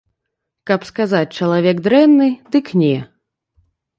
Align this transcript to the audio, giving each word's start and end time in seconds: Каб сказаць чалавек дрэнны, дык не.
Каб 0.69 0.85
сказаць 0.89 1.35
чалавек 1.41 1.83
дрэнны, 1.87 2.29
дык 2.55 2.73
не. 2.85 2.95